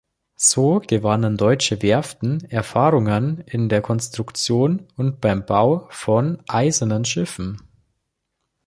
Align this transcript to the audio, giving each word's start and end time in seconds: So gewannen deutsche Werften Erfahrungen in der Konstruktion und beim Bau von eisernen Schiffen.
So 0.39 0.79
gewannen 0.79 1.37
deutsche 1.37 1.83
Werften 1.83 2.43
Erfahrungen 2.49 3.41
in 3.41 3.69
der 3.69 3.83
Konstruktion 3.83 4.87
und 4.97 5.21
beim 5.21 5.45
Bau 5.45 5.85
von 5.91 6.41
eisernen 6.47 7.05
Schiffen. 7.05 7.61